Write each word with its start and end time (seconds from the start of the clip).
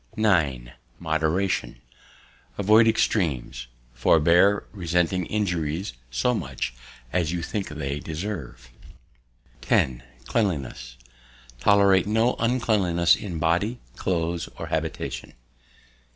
9. 0.17 0.73
Moderation. 0.97 1.79
Avoid 2.57 2.87
extreams; 2.87 3.67
forbear 3.93 4.65
resenting 4.71 5.27
injuries 5.27 5.93
so 6.09 6.33
much 6.33 6.73
as 7.13 7.31
you 7.31 7.43
think 7.43 7.67
they 7.69 7.99
deserve. 7.99 8.71
10. 9.61 10.01
Cleanliness. 10.25 10.97
Tolerate 11.59 12.07
no 12.07 12.33
uncleanliness 12.39 13.15
in 13.15 13.37
body, 13.37 13.77
cloaths, 13.95 14.47
or 14.57 14.69
habitation. 14.73 15.33